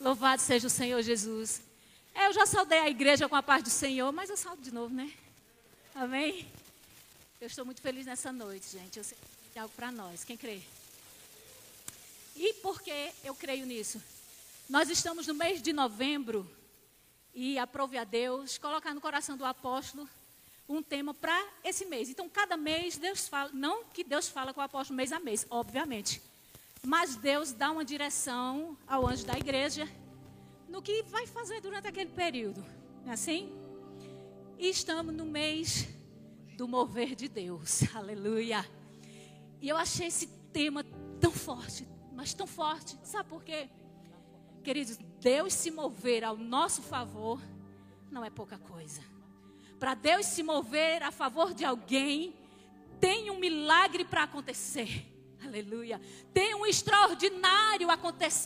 [0.00, 1.60] Louvado seja o Senhor Jesus.
[2.14, 4.72] É, eu já saudei a igreja com a paz do Senhor, mas eu saldo de
[4.72, 5.12] novo, né?
[5.92, 6.48] Amém?
[7.40, 8.96] Eu estou muito feliz nessa noite, gente.
[8.96, 10.22] Eu sei que tem algo para nós.
[10.22, 10.60] Quem crê?
[12.36, 14.00] E por que eu creio nisso?
[14.68, 16.48] Nós estamos no mês de novembro
[17.34, 20.08] e aprove a Deus colocar no coração do apóstolo
[20.68, 22.08] um tema para esse mês.
[22.08, 25.44] Então, cada mês Deus fala, não que Deus fala com o apóstolo mês a mês,
[25.50, 26.22] obviamente.
[26.86, 29.88] Mas Deus dá uma direção ao anjo da igreja
[30.68, 32.64] no que vai fazer durante aquele período.
[33.06, 33.52] É assim?
[34.58, 35.88] E estamos no mês
[36.56, 37.82] do mover de Deus.
[37.94, 38.64] Aleluia.
[39.60, 40.84] E eu achei esse tema
[41.20, 42.98] tão forte, mas tão forte.
[43.02, 43.68] Sabe por quê?
[44.62, 47.40] Queridos, Deus se mover ao nosso favor
[48.10, 49.02] não é pouca coisa.
[49.78, 52.34] Para Deus se mover a favor de alguém,
[53.00, 55.06] tem um milagre para acontecer.
[55.44, 56.00] Aleluia.
[56.32, 57.86] Tem um extraordinário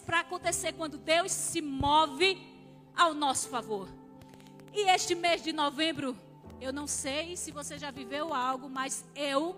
[0.04, 2.40] para acontecer quando Deus se move
[2.94, 3.88] ao nosso favor.
[4.72, 6.16] E este mês de novembro,
[6.60, 9.56] eu não sei se você já viveu algo, mas eu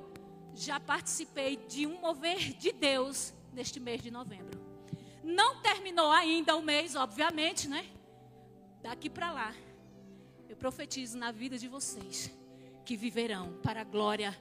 [0.54, 4.60] já participei de um mover de Deus neste mês de novembro.
[5.22, 7.86] Não terminou ainda o mês, obviamente, né?
[8.82, 9.54] Daqui para lá,
[10.48, 12.30] eu profetizo na vida de vocês
[12.84, 14.38] que viverão para a glória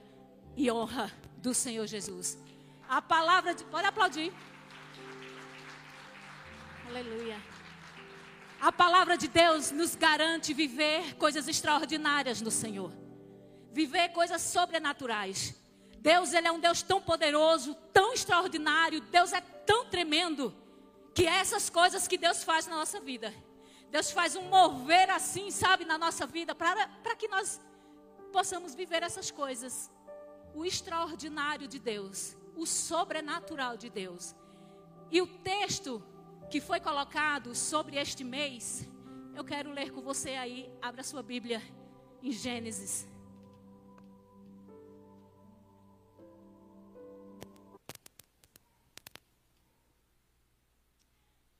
[0.56, 2.38] e honra do Senhor Jesus.
[2.88, 3.64] A palavra de.
[3.64, 4.32] Pode aplaudir.
[6.88, 7.40] Aleluia.
[8.60, 12.92] A palavra de Deus nos garante viver coisas extraordinárias no Senhor.
[13.72, 15.54] Viver coisas sobrenaturais.
[15.98, 19.00] Deus, ele é um Deus tão poderoso, tão extraordinário.
[19.00, 20.54] Deus é tão tremendo
[21.14, 23.34] que é essas coisas que Deus faz na nossa vida.
[23.90, 27.60] Deus faz um mover assim, sabe, na nossa vida, para que nós
[28.32, 29.90] possamos viver essas coisas.
[30.54, 34.34] O extraordinário de Deus o sobrenatural de Deus.
[35.10, 36.02] E o texto
[36.50, 38.88] que foi colocado sobre este mês,
[39.34, 40.70] eu quero ler com você aí.
[40.80, 41.62] Abra sua Bíblia
[42.22, 43.06] em Gênesis.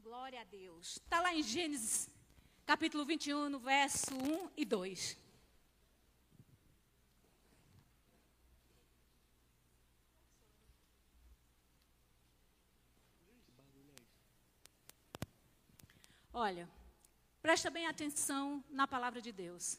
[0.03, 0.97] Glória a Deus.
[0.97, 2.09] Está lá em Gênesis,
[2.65, 5.24] capítulo 21, no verso 1 e 2.
[16.37, 16.69] Olha,
[17.41, 19.78] presta bem atenção na palavra de Deus.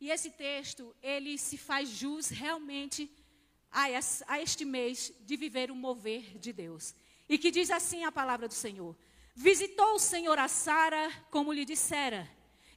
[0.00, 3.14] E esse texto, ele se faz jus realmente
[3.70, 3.90] a,
[4.40, 6.94] este mês de viver o mover de Deus.
[7.28, 8.96] E que diz assim a palavra do Senhor:
[9.34, 12.26] Visitou o Senhor a Sara como lhe dissera,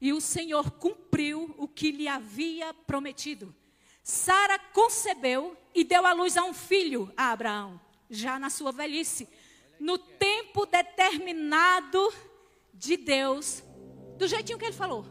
[0.01, 3.55] e o Senhor cumpriu o que lhe havia prometido.
[4.03, 7.79] Sara concebeu e deu à luz a um filho a Abraão,
[8.09, 9.25] já na sua velhice,
[9.79, 12.13] no tempo determinado
[12.79, 13.61] de Deus
[14.17, 15.05] do jeitinho que ele falou.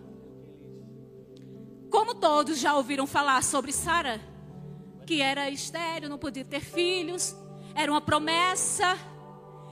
[1.91, 4.21] Como todos já ouviram falar sobre Sara,
[5.07, 7.37] que era estéreo, não podia ter filhos,
[7.75, 8.97] era uma promessa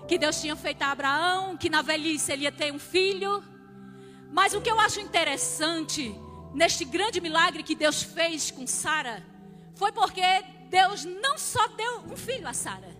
[0.07, 3.43] que Deus tinha feito a Abraão, que na velhice ele ia ter um filho.
[4.31, 6.15] Mas o que eu acho interessante
[6.55, 9.25] neste grande milagre que Deus fez com Sara
[9.75, 10.23] foi porque
[10.69, 12.97] Deus não só deu um filho a Sara.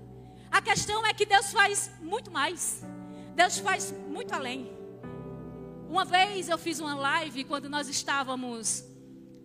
[0.51, 2.83] A questão é que Deus faz muito mais.
[3.35, 4.76] Deus faz muito além.
[5.89, 8.85] Uma vez eu fiz uma live quando nós estávamos,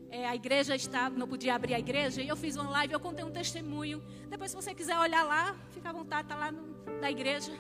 [0.10, 3.00] é, a igreja estava, não podia abrir a igreja, e eu fiz uma live, eu
[3.00, 4.04] contei um testemunho.
[4.28, 7.52] Depois, se você quiser olhar lá, fica à vontade, está lá no, na igreja.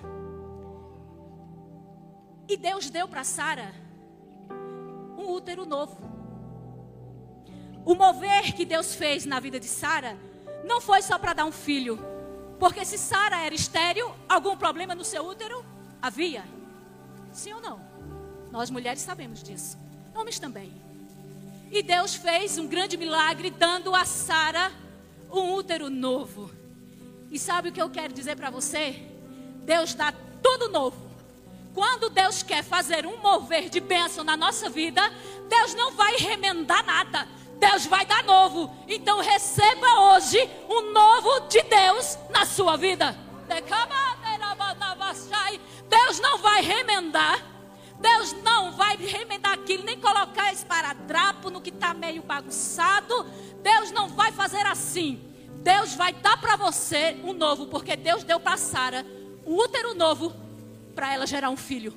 [2.49, 3.73] E Deus deu para Sara
[5.17, 5.97] um útero novo.
[7.85, 10.17] O mover que Deus fez na vida de Sara
[10.65, 11.99] não foi só para dar um filho,
[12.59, 15.63] porque se Sara era estéril, algum problema no seu útero
[16.01, 16.43] havia?
[17.31, 17.90] Sim ou não?
[18.51, 19.77] Nós mulheres sabemos disso.
[20.13, 20.71] Homens também.
[21.71, 24.71] E Deus fez um grande milagre dando a Sara
[25.31, 26.51] um útero novo.
[27.31, 29.01] E sabe o que eu quero dizer para você?
[29.63, 30.13] Deus dá
[30.43, 31.09] tudo novo.
[31.73, 35.01] Quando Deus quer fazer um mover de bênção na nossa vida,
[35.47, 37.25] Deus não vai remendar nada.
[37.57, 38.75] Deus vai dar novo.
[38.87, 40.37] Então receba hoje
[40.67, 43.15] um novo de Deus na sua vida.
[45.87, 47.50] Deus não vai remendar.
[48.01, 53.25] Deus não vai remendar aquilo, nem colocar esparadrapo no que está meio bagunçado.
[53.61, 55.21] Deus não vai fazer assim.
[55.57, 59.05] Deus vai dar para você um novo, porque Deus deu para Sara
[59.45, 60.33] um útero novo
[60.95, 61.93] para ela gerar um filho.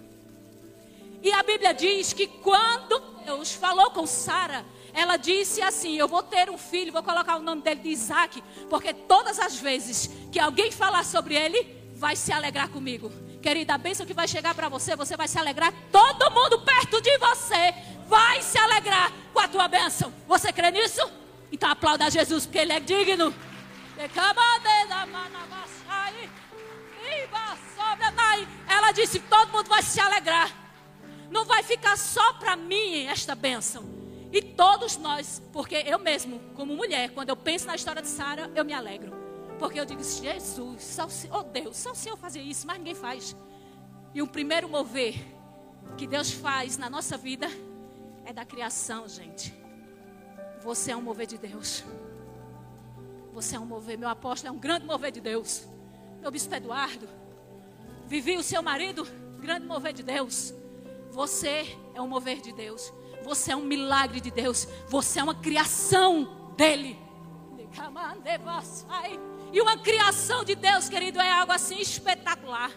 [1.22, 6.22] E a Bíblia diz que quando Deus falou com Sara, ela disse assim: Eu vou
[6.22, 10.38] ter um filho, vou colocar o nome dele de Isaac, porque todas as vezes que
[10.38, 13.10] alguém falar sobre ele, vai se alegrar comigo.
[13.44, 15.70] Querida, a bênção que vai chegar para você, você vai se alegrar.
[15.92, 17.74] Todo mundo perto de você
[18.08, 20.10] vai se alegrar com a tua bênção.
[20.26, 21.02] Você crê nisso?
[21.52, 23.34] Então aplauda Jesus, porque Ele é digno.
[28.66, 30.50] Ela disse: todo mundo vai se alegrar.
[31.30, 33.84] Não vai ficar só para mim esta bênção.
[34.32, 38.50] E todos nós, porque eu mesmo, como mulher, quando eu penso na história de Sara,
[38.54, 39.23] eu me alegro.
[39.58, 43.36] Porque eu digo, Jesus, só, oh Deus, só o Senhor fazia isso, mas ninguém faz.
[44.12, 45.14] E o primeiro mover
[45.96, 47.46] que Deus faz na nossa vida
[48.24, 49.54] é da criação, gente.
[50.62, 51.84] Você é um mover de Deus.
[53.32, 55.66] Você é um mover, meu apóstolo é um grande mover de Deus.
[56.20, 57.08] Meu bispo Eduardo,
[58.06, 59.06] Vivi o seu marido,
[59.40, 60.54] grande mover de Deus.
[61.10, 62.92] Você é um mover de Deus.
[63.22, 64.68] Você é um milagre de Deus.
[64.88, 66.98] Você é uma criação dele.
[69.54, 72.72] E uma criação de Deus, querido, é algo assim espetacular.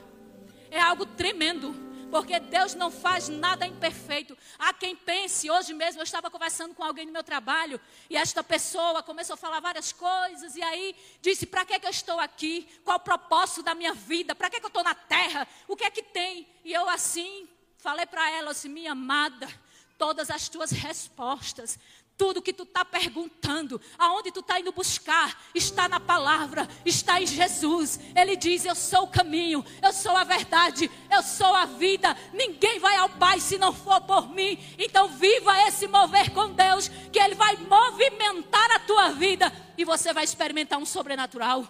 [0.69, 1.73] É algo tremendo
[2.11, 4.37] porque Deus não faz nada imperfeito.
[4.59, 8.43] Há quem pense, hoje mesmo eu estava conversando com alguém no meu trabalho, e esta
[8.43, 12.67] pessoa começou a falar várias coisas, e aí disse: Para que, que eu estou aqui?
[12.85, 14.35] Qual o propósito da minha vida?
[14.35, 15.47] Para que, que eu estou na terra?
[15.67, 16.47] O que é que tem?
[16.63, 19.49] E eu assim falei para ela assim: Minha amada,
[19.97, 21.79] todas as tuas respostas
[22.17, 27.27] tudo que tu está perguntando, aonde tu está indo buscar, está na palavra, está em
[27.27, 27.99] Jesus.
[28.15, 32.17] Ele diz: Eu sou o caminho, eu sou a verdade, eu sou a vida.
[32.33, 34.57] Ninguém vai ao Pai se não for por mim.
[34.79, 40.11] Então, viva esse mover com Deus, que Ele vai movimentar a tua vida e você
[40.11, 41.67] vai experimentar um sobrenatural.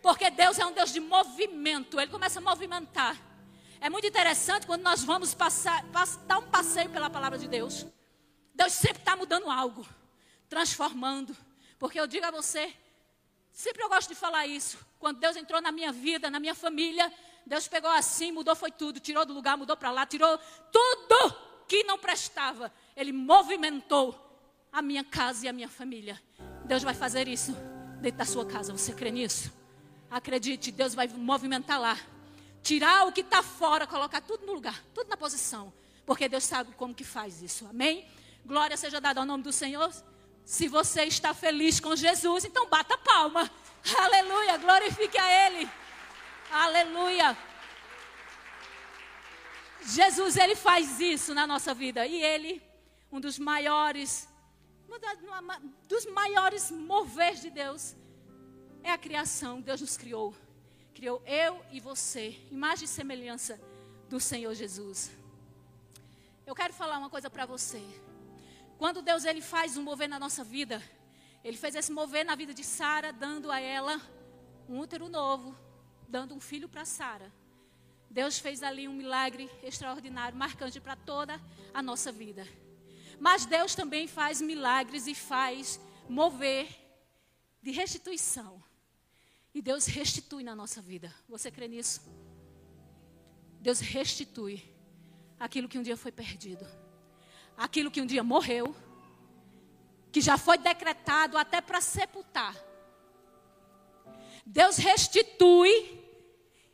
[0.00, 3.16] Porque Deus é um Deus de movimento, Ele começa a movimentar.
[3.78, 5.84] É muito interessante quando nós vamos passar,
[6.26, 7.86] dar um passeio pela palavra de Deus.
[8.54, 9.01] Deus sempre
[9.32, 9.86] mudando algo,
[10.48, 11.34] transformando.
[11.78, 12.72] Porque eu digo a você,
[13.50, 14.78] sempre eu gosto de falar isso.
[14.98, 17.10] Quando Deus entrou na minha vida, na minha família,
[17.46, 20.38] Deus pegou assim, mudou foi tudo, tirou do lugar, mudou para lá, tirou
[20.70, 21.34] tudo
[21.66, 22.70] que não prestava.
[22.94, 24.14] Ele movimentou
[24.70, 26.20] a minha casa e a minha família.
[26.66, 27.52] Deus vai fazer isso
[28.00, 28.70] dentro da sua casa.
[28.72, 29.50] Você crê nisso?
[30.10, 31.98] Acredite, Deus vai movimentar lá.
[32.62, 35.72] Tirar o que está fora, colocar tudo no lugar, tudo na posição.
[36.04, 37.66] Porque Deus sabe como que faz isso.
[37.66, 38.06] Amém?
[38.44, 39.92] Glória seja dada ao nome do Senhor.
[40.44, 43.50] Se você está feliz com Jesus, então bata palma.
[43.96, 45.68] Aleluia, glorifique a Ele.
[46.50, 47.36] Aleluia.
[49.84, 52.06] Jesus, Ele faz isso na nossa vida.
[52.06, 52.62] E Ele,
[53.10, 54.28] um dos maiores,
[54.88, 54.98] um
[55.88, 57.96] dos maiores moveres de Deus,
[58.82, 59.60] é a criação.
[59.60, 60.34] Deus nos criou.
[60.94, 63.60] Criou eu e você, imagem e semelhança
[64.08, 65.10] do Senhor Jesus.
[66.46, 67.82] Eu quero falar uma coisa para você.
[68.82, 70.82] Quando Deus ele faz um mover na nossa vida,
[71.44, 74.02] ele fez esse mover na vida de Sara, dando a ela
[74.68, 75.56] um útero novo,
[76.08, 77.32] dando um filho para Sara.
[78.10, 81.40] Deus fez ali um milagre extraordinário, marcante para toda
[81.72, 82.44] a nossa vida.
[83.20, 86.66] Mas Deus também faz milagres e faz mover
[87.62, 88.60] de restituição.
[89.54, 91.14] E Deus restitui na nossa vida.
[91.28, 92.00] Você crê nisso?
[93.60, 94.60] Deus restitui
[95.38, 96.81] aquilo que um dia foi perdido
[97.56, 98.74] aquilo que um dia morreu,
[100.10, 102.56] que já foi decretado até para sepultar.
[104.44, 106.00] Deus restitui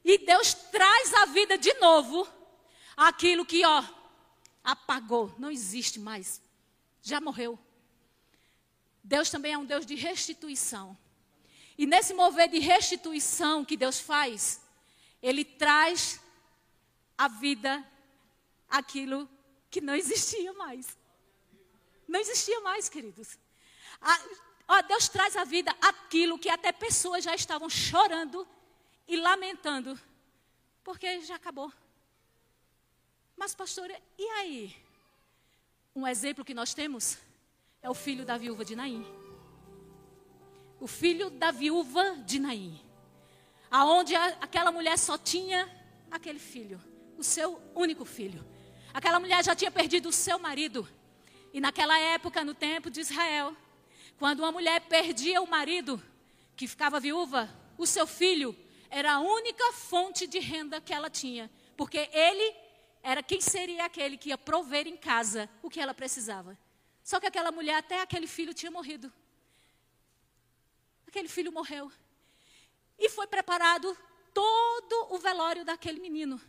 [0.04, 2.26] e Deus traz à vida de novo
[2.96, 3.84] aquilo que, ó,
[4.64, 6.42] apagou, não existe mais,
[7.02, 7.58] já morreu.
[9.04, 10.96] Deus também é um Deus de restituição.
[11.76, 14.60] E nesse mover de restituição que Deus faz,
[15.22, 16.20] Ele traz
[17.16, 17.86] à vida
[18.68, 19.28] aquilo
[19.70, 20.96] que não existia mais.
[22.06, 23.38] Não existia mais, queridos.
[24.00, 24.20] A,
[24.68, 28.46] ó, Deus traz à vida aquilo que até pessoas já estavam chorando
[29.06, 29.98] e lamentando,
[30.82, 31.72] porque já acabou.
[33.36, 34.76] Mas, pastora, e aí?
[35.94, 37.18] Um exemplo que nós temos
[37.82, 39.06] é o filho da viúva de Naim.
[40.80, 42.80] O filho da viúva de Naim.
[43.70, 45.68] Aonde aquela mulher só tinha
[46.10, 46.80] aquele filho,
[47.18, 48.44] o seu único filho.
[48.92, 50.88] Aquela mulher já tinha perdido o seu marido.
[51.52, 53.56] E naquela época, no tempo de Israel,
[54.18, 56.02] quando uma mulher perdia o marido,
[56.56, 58.56] que ficava viúva, o seu filho
[58.90, 61.50] era a única fonte de renda que ela tinha.
[61.76, 62.56] Porque ele
[63.02, 66.58] era quem seria aquele que ia prover em casa o que ela precisava.
[67.04, 69.12] Só que aquela mulher, até aquele filho tinha morrido.
[71.06, 71.90] Aquele filho morreu.
[72.98, 73.96] E foi preparado
[74.34, 76.40] todo o velório daquele menino.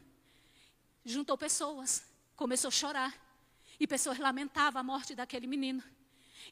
[1.06, 2.09] Juntou pessoas
[2.40, 3.14] começou a chorar.
[3.78, 5.84] E pessoas lamentavam a morte daquele menino.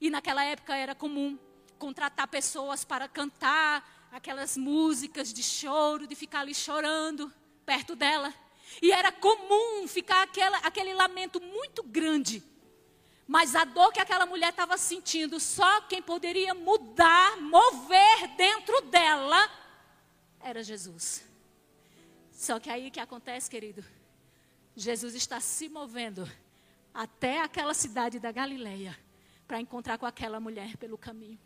[0.01, 1.39] E naquela época era comum
[1.79, 7.33] contratar pessoas para cantar aquelas músicas de choro, de ficar ali chorando
[7.65, 8.33] perto dela.
[8.81, 12.43] E era comum ficar aquela, aquele lamento muito grande.
[13.25, 19.49] Mas a dor que aquela mulher estava sentindo, só quem poderia mudar, mover dentro dela,
[20.41, 21.23] era Jesus.
[22.31, 23.96] Só que aí que acontece, querido?
[24.79, 26.29] Jesus está se movendo
[26.93, 28.95] até aquela cidade da Galileia
[29.47, 31.39] para encontrar com aquela mulher pelo caminho.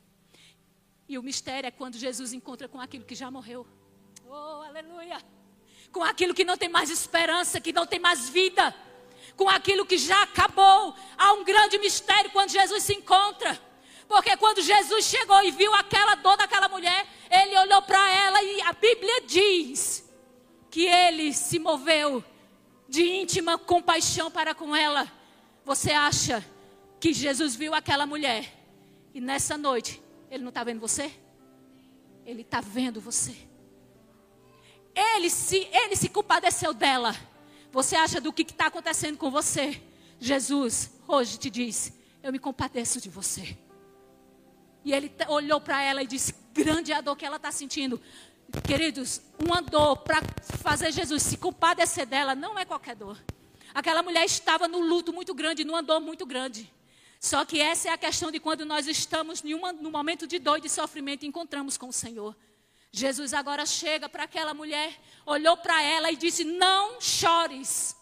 [1.07, 3.65] E o mistério é quando Jesus encontra com aquilo que já morreu.
[4.27, 5.23] Oh, aleluia!
[5.93, 8.75] Com aquilo que não tem mais esperança, que não tem mais vida
[9.37, 10.93] com aquilo que já acabou.
[11.17, 13.57] Há um grande mistério quando Jesus se encontra.
[14.09, 18.61] Porque quando Jesus chegou e viu aquela dor daquela mulher, ele olhou para ela e
[18.63, 20.03] a Bíblia diz
[20.69, 22.21] que ele se moveu
[22.91, 25.09] de íntima compaixão para com ela.
[25.63, 26.45] Você acha
[26.99, 28.53] que Jesus viu aquela mulher
[29.13, 31.09] e nessa noite ele não está vendo você?
[32.25, 33.33] Ele está vendo você.
[34.93, 37.15] Ele se, ele se compadeceu dela.
[37.71, 39.81] Você acha do que está acontecendo com você?
[40.19, 43.57] Jesus hoje te diz: Eu me compadeço de você.
[44.83, 48.01] E ele olhou para ela e disse: Grande é a dor que ela está sentindo.
[48.59, 50.21] Queridos, uma dor para
[50.61, 53.17] fazer Jesus se compadecer dela não é qualquer dor.
[53.73, 56.71] Aquela mulher estava no luto muito grande, numa dor muito grande.
[57.19, 60.39] Só que essa é a questão de quando nós estamos em uma, no momento de
[60.39, 62.35] dor e de sofrimento e encontramos com o Senhor.
[62.91, 67.95] Jesus agora chega para aquela mulher, olhou para ela e disse: Não chores.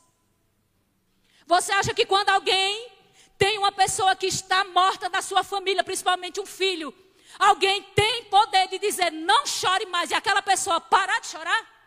[1.46, 2.90] Você acha que quando alguém
[3.38, 6.94] tem uma pessoa que está morta da sua família, principalmente um filho,
[7.38, 11.80] alguém tem poder de dizer: Não chore mais, e aquela pessoa parar de chorar?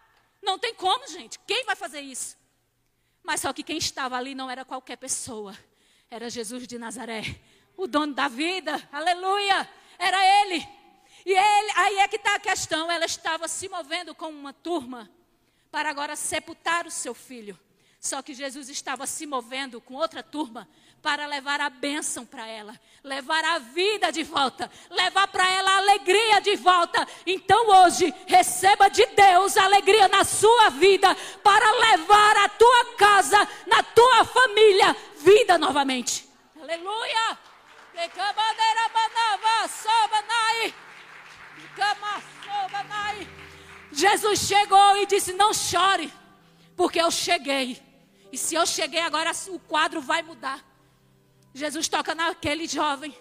[0.43, 1.39] Não tem como, gente.
[1.47, 2.37] Quem vai fazer isso?
[3.23, 5.57] Mas só que quem estava ali não era qualquer pessoa,
[6.11, 7.41] era Jesus de Nazaré,
[7.77, 9.69] o dono da vida, aleluia,
[9.99, 10.67] era ele.
[11.25, 12.91] E ele, aí é que está a questão.
[12.91, 15.11] Ela estava se movendo com uma turma
[15.71, 17.59] para agora sepultar o seu filho.
[18.01, 20.69] Só que Jesus estava se movendo com outra turma
[21.03, 25.77] para levar a bênção para ela, levar a vida de volta, levar para ela a
[25.79, 27.07] alegria de volta.
[27.27, 33.83] Então hoje, receba de Deus alegria na sua vida para levar a tua casa, na
[33.83, 36.29] tua família, vida novamente.
[36.61, 37.39] Aleluia!
[43.91, 46.13] Jesus chegou e disse: Não chore,
[46.77, 47.83] porque eu cheguei.
[48.31, 50.72] E se eu cheguei agora, o quadro vai mudar.
[51.55, 53.15] Jesus toca naquele jovem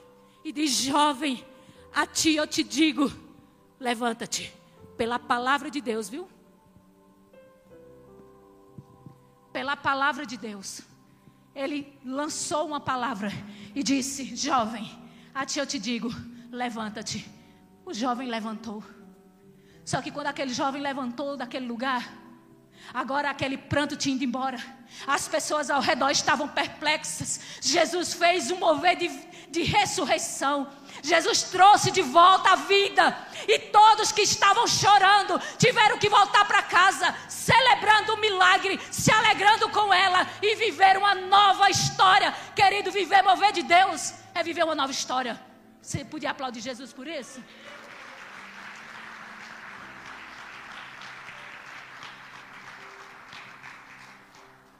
[0.43, 1.45] e diz: Jovem,
[1.93, 3.11] a ti eu te digo,
[3.79, 4.53] levanta-te.
[4.97, 6.29] Pela palavra de Deus, viu?
[9.51, 10.81] Pela palavra de Deus.
[11.53, 13.29] Ele lançou uma palavra
[13.75, 14.89] e disse: Jovem,
[15.33, 16.09] a ti eu te digo,
[16.49, 17.29] levanta-te.
[17.85, 18.83] O jovem levantou.
[19.83, 22.20] Só que quando aquele jovem levantou daquele lugar,
[22.93, 24.59] agora aquele pranto tinha ido embora.
[25.07, 27.39] As pessoas ao redor estavam perplexas.
[27.61, 29.07] Jesus fez um mover de,
[29.49, 30.67] de ressurreição.
[31.01, 33.17] Jesus trouxe de volta a vida.
[33.47, 39.69] E todos que estavam chorando tiveram que voltar para casa, celebrando o milagre, se alegrando
[39.69, 42.33] com ela e viver uma nova história.
[42.55, 45.39] Querido, viver mover de Deus é viver uma nova história.
[45.81, 47.43] Você podia aplaudir Jesus por isso?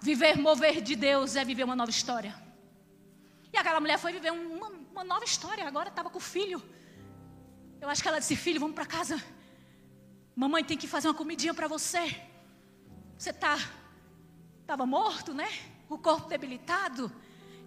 [0.01, 2.34] Viver mover de Deus é viver uma nova história.
[3.53, 5.67] E aquela mulher foi viver uma, uma nova história.
[5.67, 6.60] Agora estava com o filho.
[7.79, 9.24] Eu acho que ela disse: Filho, vamos para casa.
[10.36, 12.20] Mamãe tem que fazer uma comidinha para você.
[13.15, 13.60] Você tá
[14.62, 15.50] estava morto, né?
[15.88, 17.12] O corpo debilitado.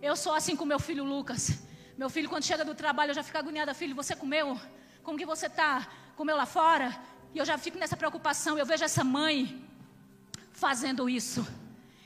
[0.02, 1.62] Eu sou assim com meu filho Lucas.
[1.96, 3.74] Meu filho, quando chega do trabalho, eu já fico agoniada.
[3.74, 4.58] Filho, você comeu?
[5.04, 5.86] Como que você tá?
[6.16, 6.98] Comeu lá fora?
[7.32, 8.58] E eu já fico nessa preocupação.
[8.58, 9.64] Eu vejo essa mãe
[10.50, 11.46] fazendo isso.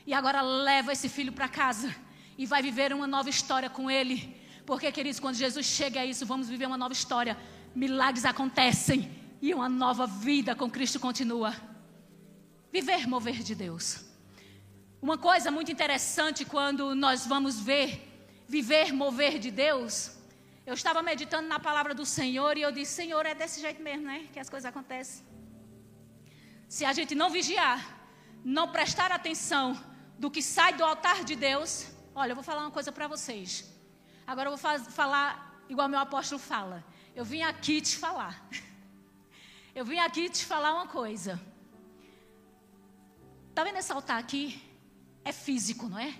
[0.09, 1.95] E agora leva esse filho para casa
[2.35, 4.17] e vai viver uma nova história com ele.
[4.65, 7.37] Porque, queridos, quando Jesus chega a isso, vamos viver uma nova história.
[7.75, 8.99] Milagres acontecem
[9.39, 11.51] e uma nova vida com Cristo continua.
[12.73, 14.03] Viver, mover de Deus.
[14.99, 17.87] Uma coisa muito interessante quando nós vamos ver
[18.47, 19.93] viver, mover de Deus.
[20.65, 24.05] Eu estava meditando na palavra do Senhor e eu disse: Senhor, é desse jeito mesmo,
[24.07, 24.27] né?
[24.33, 25.23] Que as coisas acontecem.
[26.67, 27.79] Se a gente não vigiar,
[28.43, 29.65] não prestar atenção,
[30.19, 31.87] do que sai do altar de Deus.
[32.13, 33.73] Olha, eu vou falar uma coisa para vocês.
[34.27, 36.83] Agora eu vou faz, falar igual meu apóstolo fala.
[37.15, 38.45] Eu vim aqui te falar.
[39.73, 41.39] Eu vim aqui te falar uma coisa.
[43.53, 44.61] Tá vendo esse altar aqui?
[45.23, 46.13] É físico, não é?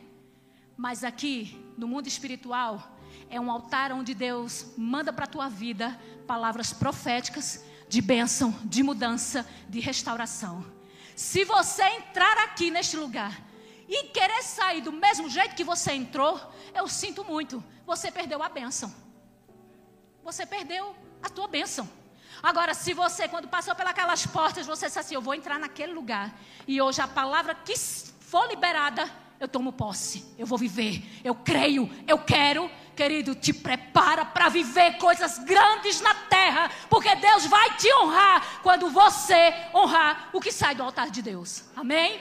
[0.78, 2.96] Mas aqui, no mundo espiritual,
[3.30, 8.82] é um altar onde Deus manda para a tua vida palavras proféticas de bênção, de
[8.82, 10.64] mudança, de restauração.
[11.16, 13.49] Se você entrar aqui neste lugar
[13.90, 16.40] e querer sair do mesmo jeito que você entrou,
[16.76, 18.94] eu sinto muito, você perdeu a bênção.
[20.24, 21.90] Você perdeu a tua bênção.
[22.44, 26.40] Agora, se você, quando passou pelas portas, você disse assim: Eu vou entrar naquele lugar,
[26.68, 31.90] e hoje a palavra que for liberada, eu tomo posse, eu vou viver, eu creio,
[32.08, 32.70] eu quero.
[32.96, 38.90] Querido, te prepara para viver coisas grandes na terra, porque Deus vai te honrar quando
[38.90, 41.64] você honrar o que sai do altar de Deus.
[41.78, 42.20] Amém?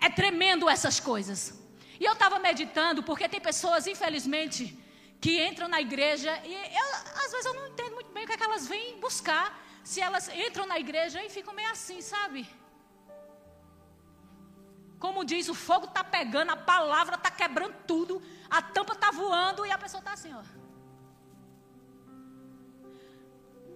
[0.00, 1.54] É tremendo essas coisas.
[1.98, 4.62] E eu estava meditando, porque tem pessoas, infelizmente,
[5.20, 6.88] que entram na igreja e eu,
[7.24, 9.46] às vezes eu não entendo muito bem o que, é que elas vêm buscar.
[9.82, 12.40] Se elas entram na igreja e ficam meio assim, sabe?
[14.98, 19.64] Como diz, o fogo está pegando, a palavra está quebrando tudo, a tampa está voando
[19.64, 20.42] e a pessoa está assim, ó.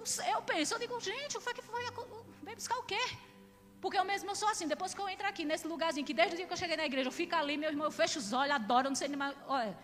[0.04, 1.84] Sei, eu penso, eu digo, gente, o que foi?
[2.42, 3.00] Vem buscar o quê?
[3.80, 6.34] Porque eu mesmo eu sou assim, depois que eu entro aqui nesse lugarzinho, que desde
[6.34, 8.32] o dia que eu cheguei na igreja, eu fico ali, meu irmão, eu fecho os
[8.32, 9.34] olhos, adoro, eu não sei nem mais.
[9.46, 9.76] Olha,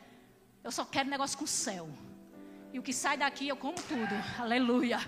[0.62, 1.88] eu só quero negócio com o céu.
[2.72, 4.14] E o que sai daqui, eu como tudo.
[4.38, 4.98] Aleluia.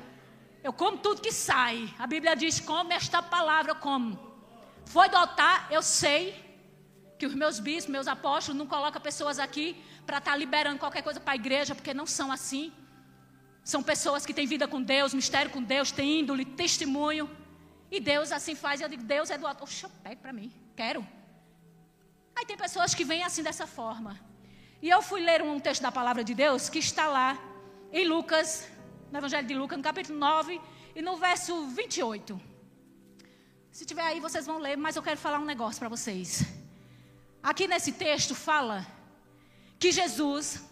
[0.63, 1.93] Eu como tudo que sai.
[1.99, 4.19] A Bíblia diz: come esta palavra, eu como.
[4.87, 5.19] Foi do
[5.71, 6.21] eu sei
[7.19, 9.77] que os meus bispos, meus apóstolos, não colocam pessoas aqui
[10.07, 12.73] para estar tá liberando qualquer coisa para a igreja, porque não são assim.
[13.63, 17.29] São pessoas que têm vida com Deus, mistério com Deus, têm índole, testemunho.
[17.91, 18.81] E Deus assim faz.
[18.81, 19.65] Eu digo, Deus é do altar.
[19.65, 19.91] Oxa,
[20.23, 21.07] para mim, quero.
[22.37, 24.19] Aí tem pessoas que vêm assim dessa forma.
[24.81, 27.37] E eu fui ler um texto da palavra de Deus que está lá
[27.93, 28.69] em Lucas,
[29.11, 30.61] no Evangelho de Lucas, no capítulo 9
[30.95, 32.41] e no verso 28.
[33.73, 36.45] Se tiver aí, vocês vão ler, mas eu quero falar um negócio para vocês.
[37.43, 38.87] Aqui nesse texto fala
[39.79, 40.65] que Jesus,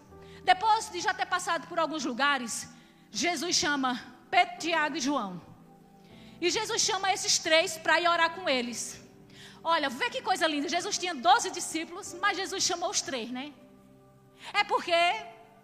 [0.45, 2.69] depois de já ter passado por alguns lugares,
[3.11, 5.41] Jesus chama Pedro, Tiago e João.
[6.41, 9.01] E Jesus chama esses três para ir orar com eles.
[9.63, 10.69] Olha, vê que coisa linda.
[10.69, 13.53] Jesus tinha 12 discípulos, mas Jesus chamou os três, né?
[14.53, 14.93] É porque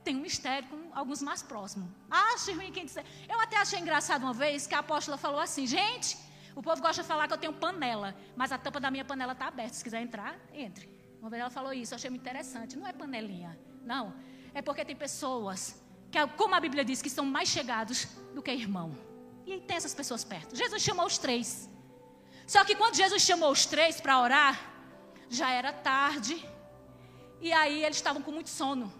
[0.02, 1.89] tem um mistério com alguns mais próximos.
[2.11, 3.04] Acho ruim quem disser.
[3.28, 6.17] Eu até achei engraçado uma vez que a apóstola falou assim: gente,
[6.54, 9.32] o povo gosta de falar que eu tenho panela, mas a tampa da minha panela
[9.32, 9.75] está aberta.
[9.75, 10.89] Se quiser entrar, entre.
[11.21, 12.76] Uma vez ela falou isso, eu achei muito interessante.
[12.76, 14.15] Não é panelinha, não.
[14.52, 15.80] É porque tem pessoas
[16.11, 19.12] que, como a Bíblia diz, que são mais chegados do que irmão.
[19.47, 20.55] E tem essas pessoas perto.
[20.57, 21.69] Jesus chamou os três.
[22.47, 24.73] Só que quando Jesus chamou os três para orar,
[25.28, 26.45] já era tarde
[27.41, 28.93] e aí eles estavam com muito sono.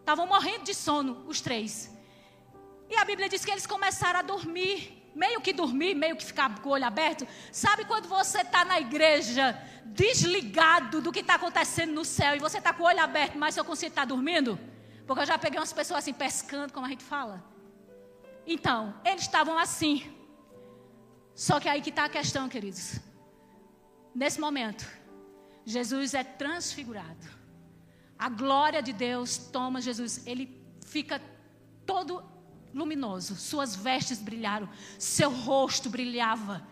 [0.00, 1.90] Estavam morrendo de sono, os três.
[2.88, 5.10] E a Bíblia diz que eles começaram a dormir.
[5.14, 7.28] Meio que dormir, meio que ficar com o olho aberto.
[7.52, 12.56] Sabe quando você está na igreja, desligado do que está acontecendo no céu, e você
[12.56, 14.58] está com o olho aberto, mas seu consciente está dormindo?
[15.06, 17.44] Porque eu já peguei umas pessoas assim, pescando, como a gente fala.
[18.46, 20.12] Então, eles estavam assim.
[21.34, 23.00] Só que aí que está a questão, queridos.
[24.14, 24.86] Nesse momento,
[25.64, 27.26] Jesus é transfigurado.
[28.18, 31.20] A glória de Deus toma Jesus, ele fica
[31.86, 32.22] todo
[32.72, 36.66] luminoso, suas vestes brilharam, seu rosto brilhava.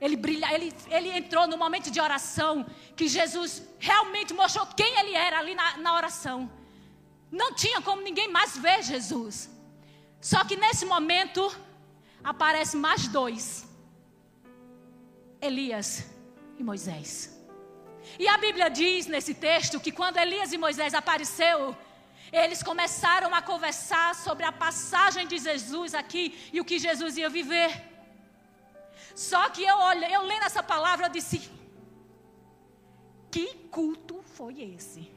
[0.00, 2.64] Ele, brilha, ele, ele entrou no momento de oração
[2.94, 6.50] que Jesus realmente mostrou quem ele era ali na, na oração.
[7.30, 9.50] Não tinha como ninguém mais ver Jesus.
[10.20, 11.42] Só que nesse momento
[12.22, 13.66] aparecem mais dois:
[15.40, 16.04] Elias
[16.58, 17.34] e Moisés.
[18.18, 21.76] E a Bíblia diz nesse texto que quando Elias e Moisés apareceu,
[22.32, 27.28] eles começaram a conversar sobre a passagem de Jesus aqui e o que Jesus ia
[27.28, 27.70] viver.
[29.14, 31.50] Só que eu olhei, eu lendo essa palavra, eu disse:
[33.30, 35.10] Que culto foi esse?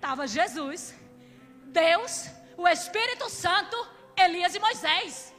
[0.00, 0.94] Tava Jesus,
[1.66, 2.30] Deus,
[2.62, 3.76] o Espírito Santo,
[4.24, 5.34] Elias e Moisés.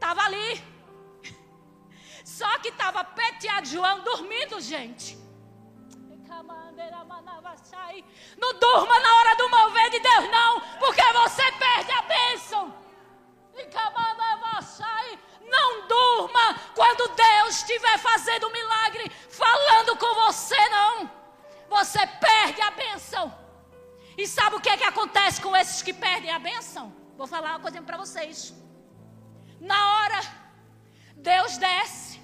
[0.00, 0.50] Tava ali.
[2.24, 5.16] Só que estava peteado João dormindo, gente.
[8.42, 9.48] Não durma na hora do
[26.40, 26.92] bênção?
[27.16, 28.54] Vou falar uma coisa para vocês.
[29.60, 30.20] Na hora,
[31.16, 32.20] Deus desce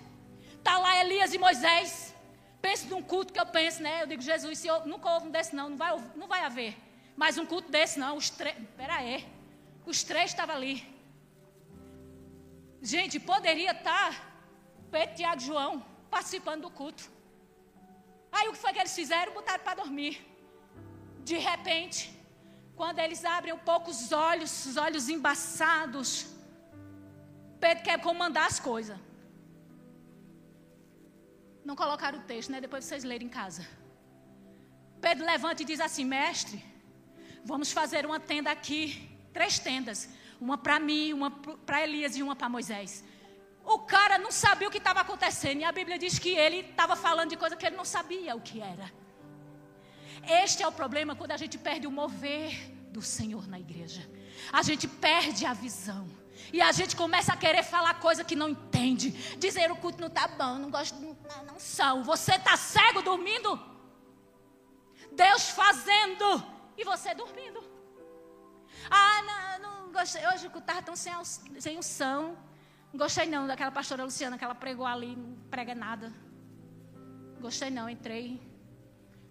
[0.67, 2.13] Está lá Elias e Moisés.
[2.61, 4.03] Pense num culto que eu penso, né?
[4.03, 6.77] Eu digo, Jesus, se eu, nunca houve um desse, não, não vai, não vai haver.
[7.15, 8.17] Mas um culto desse, não.
[8.17, 8.57] Os três.
[8.77, 9.25] Pera aí.
[9.85, 10.85] Os três estavam ali.
[12.83, 14.21] Gente, poderia estar tá
[14.91, 17.09] Pedro, Tiago e João participando do culto.
[18.33, 19.35] Aí o que foi que eles fizeram?
[19.35, 20.15] Botaram para dormir.
[21.23, 22.13] De repente,
[22.77, 26.09] quando eles abrem um pouco os olhos, os olhos embaçados,
[27.59, 28.99] Pedro quer comandar as coisas.
[31.65, 32.61] Não colocaram o texto, né?
[32.61, 33.67] Depois vocês lerem em casa.
[35.01, 36.63] Pedro levanta e diz assim: Mestre,
[37.45, 38.83] vamos fazer uma tenda aqui,
[39.33, 40.09] três tendas.
[40.39, 41.31] Uma para mim, uma
[41.69, 43.03] para Elias e uma para Moisés.
[43.65, 45.61] O cara não sabia o que estava acontecendo.
[45.61, 48.41] E a Bíblia diz que ele estava falando de coisa que ele não sabia o
[48.41, 48.93] que era.
[50.27, 54.09] Este é o problema quando a gente perde o mover do Senhor na igreja.
[54.53, 56.09] A gente perde a visão.
[56.53, 59.11] E a gente começa a querer falar coisa que não entende.
[59.39, 62.05] Dizer o culto não está bom, não gosto, não, não são.
[62.05, 63.59] Você está cego dormindo?
[65.13, 66.45] Deus fazendo
[66.77, 67.63] e você dormindo.
[68.91, 70.27] Ah, não, não gostei.
[70.29, 71.13] Hoje o culto estava tão sem,
[71.59, 72.37] sem unção.
[72.93, 76.13] Não gostei não daquela pastora Luciana que ela pregou ali, não prega nada.
[77.41, 78.41] Gostei não, entrei.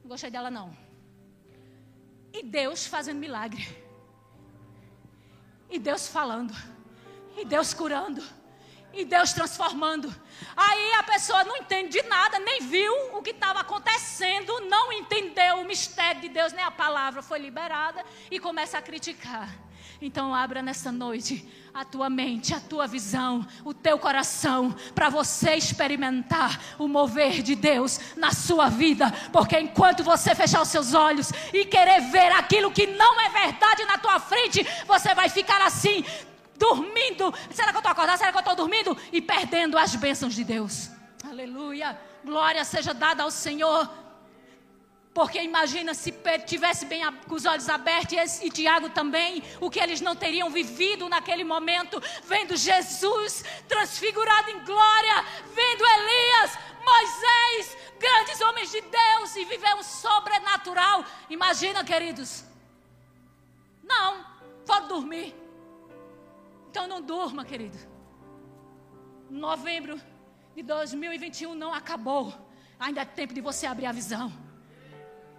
[0.01, 0.85] Não gostei dela não.
[2.38, 3.65] E Deus fazendo milagre.
[5.69, 6.54] E Deus falando.
[7.38, 8.21] E Deus curando.
[8.93, 10.13] E Deus transformando.
[10.56, 15.62] Aí a pessoa não entende de nada, nem viu o que estava acontecendo, não entendeu
[15.62, 19.50] o mistério de Deus, nem a palavra foi liberada e começa a criticar.
[20.02, 25.56] Então abra nessa noite a tua mente, a tua visão, o teu coração, para você
[25.56, 29.12] experimentar o mover de Deus na sua vida.
[29.34, 33.84] Porque enquanto você fechar os seus olhos e querer ver aquilo que não é verdade
[33.84, 36.06] na tua frente, você vai ficar assim,
[36.58, 37.34] dormindo.
[37.52, 38.20] Será que eu estou acordado?
[38.20, 38.98] Será que eu estou dormindo?
[39.12, 40.90] E perdendo as bênçãos de Deus.
[41.28, 42.00] Aleluia.
[42.24, 43.90] Glória seja dada ao Senhor.
[45.15, 49.69] Porque imagina se Pedro tivesse bem com os olhos abertos e, e Tiago também, o
[49.69, 55.23] que eles não teriam vivido naquele momento, vendo Jesus transfigurado em glória,
[55.54, 61.06] vendo Elias, Moisés, grandes homens de Deus e viver um sobrenatural.
[61.30, 62.43] Imagina, queridos.
[63.82, 64.25] Não,
[64.65, 65.34] vou dormir.
[66.69, 67.78] Então não durma, querido.
[69.30, 69.97] Novembro
[70.54, 72.34] de 2021 não acabou.
[72.78, 74.43] Ainda é tempo de você abrir a visão.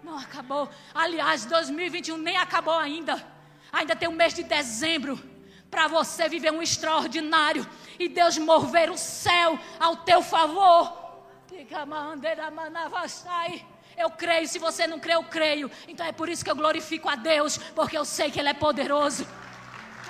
[0.02, 0.68] Não acabou.
[0.94, 3.24] Aliás, 2021 nem acabou ainda.
[3.72, 5.20] Ainda tem um mês de dezembro
[5.70, 7.66] para você viver um extraordinário
[7.98, 11.06] e Deus mover o céu ao teu favor.
[13.96, 15.70] Eu creio, se você não crê, eu creio.
[15.88, 18.54] Então é por isso que eu glorifico a Deus, porque eu sei que Ele é
[18.54, 19.26] poderoso.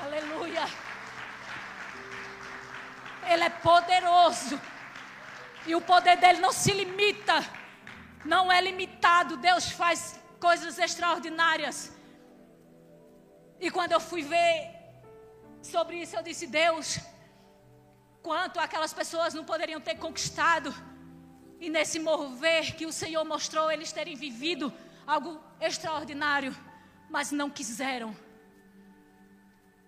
[0.03, 0.64] Aleluia.
[3.29, 4.61] Ele é poderoso.
[5.66, 7.44] E o poder dele não se limita
[8.35, 9.37] não é limitado.
[9.37, 11.93] Deus faz coisas extraordinárias.
[13.61, 14.55] E quando eu fui ver
[15.62, 16.99] sobre isso, eu disse: Deus,
[18.23, 20.75] quanto aquelas pessoas não poderiam ter conquistado.
[21.59, 24.73] E nesse mover que o Senhor mostrou, eles terem vivido
[25.07, 26.55] algo extraordinário,
[27.09, 28.15] mas não quiseram.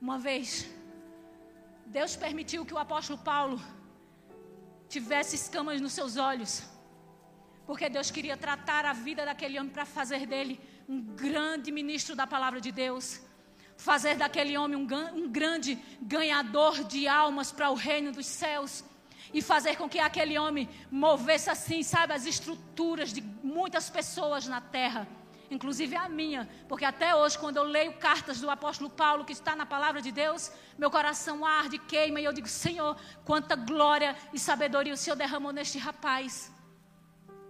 [0.00, 0.70] Uma vez,
[1.84, 3.60] Deus permitiu que o apóstolo Paulo
[4.88, 6.62] tivesse escamas nos seus olhos.
[7.68, 12.26] Porque Deus queria tratar a vida daquele homem para fazer dele um grande ministro da
[12.26, 13.20] palavra de Deus.
[13.76, 18.82] Fazer daquele homem um, um grande ganhador de almas para o reino dos céus.
[19.34, 24.62] E fazer com que aquele homem movesse assim, sabe, as estruturas de muitas pessoas na
[24.62, 25.06] terra
[25.50, 29.56] inclusive a minha, porque até hoje, quando eu leio cartas do apóstolo Paulo, que está
[29.56, 34.38] na palavra de Deus, meu coração arde, queima, e eu digo: Senhor, quanta glória e
[34.38, 36.52] sabedoria o Senhor derramou neste rapaz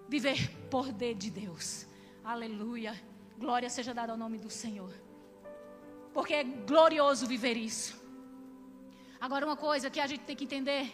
[0.09, 1.87] viver poder de Deus.
[2.25, 2.95] Aleluia.
[3.39, 4.93] Glória seja dada ao nome do Senhor.
[6.13, 7.97] Porque é glorioso viver isso.
[9.21, 10.85] Agora, uma coisa que a gente tem que entender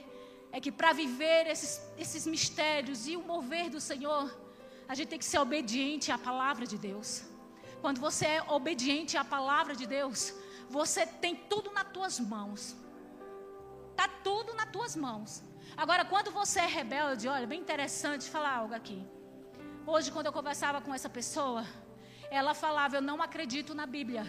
[0.50, 4.27] é que para viver esses, esses mistérios e o mover do Senhor,
[4.88, 7.24] a gente tem que ser obediente à palavra de Deus.
[7.81, 10.35] Quando você é obediente à palavra de Deus,
[10.68, 12.77] você tem tudo nas tuas mãos.
[13.90, 15.42] Está tudo nas tuas mãos.
[15.77, 19.05] Agora, quando você é rebelde, olha, bem interessante falar algo aqui.
[19.87, 21.65] Hoje, quando eu conversava com essa pessoa,
[22.31, 24.25] ela falava: Eu não acredito na Bíblia.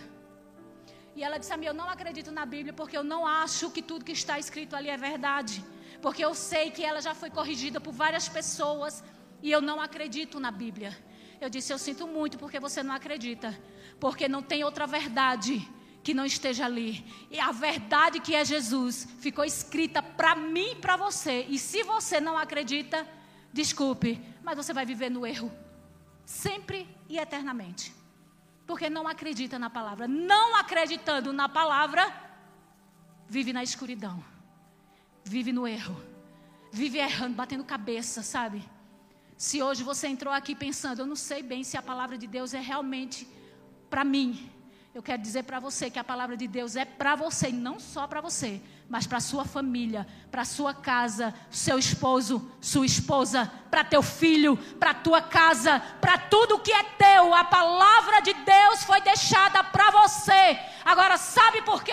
[1.16, 3.82] E ela disse a mim: Eu não acredito na Bíblia porque eu não acho que
[3.82, 5.64] tudo que está escrito ali é verdade.
[6.02, 9.04] Porque eu sei que ela já foi corrigida por várias pessoas
[9.42, 10.98] e eu não acredito na Bíblia.
[11.40, 13.58] Eu disse: Eu sinto muito porque você não acredita.
[14.00, 15.54] Porque não tem outra verdade
[16.06, 17.04] que não esteja ali.
[17.32, 21.48] E a verdade que é Jesus ficou escrita para mim e para você.
[21.50, 23.08] E se você não acredita,
[23.52, 25.52] desculpe, mas você vai viver no erro.
[26.24, 27.92] Sempre e eternamente.
[28.68, 30.08] Porque não acredita na palavra.
[30.08, 32.06] Não acreditando na palavra,
[33.28, 34.24] vive na escuridão.
[35.24, 36.00] Vive no erro.
[36.72, 38.64] Vive errando, batendo cabeça, sabe?
[39.36, 42.54] Se hoje você entrou aqui pensando, eu não sei bem se a palavra de Deus
[42.54, 43.28] é realmente
[43.90, 44.52] para mim,
[44.96, 47.82] eu quero dizer para você que a palavra de Deus é para você e não
[47.82, 53.84] só para você, mas para sua família, para sua casa, seu esposo, sua esposa, para
[53.84, 57.34] teu filho, para tua casa, para tudo que é teu.
[57.34, 60.58] A palavra de Deus foi deixada para você.
[60.86, 61.92] Agora sabe por quê?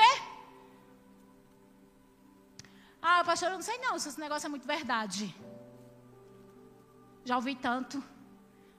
[3.03, 5.35] Ah, pastor, eu não sei não se esse negócio é muito verdade.
[7.25, 8.01] Já ouvi tanto,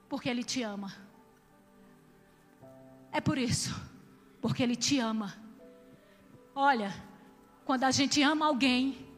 [0.08, 0.90] porque ele te ama.
[3.12, 3.70] É por isso,
[4.44, 5.34] porque ele te ama.
[6.54, 6.92] Olha,
[7.64, 9.08] quando a gente ama alguém,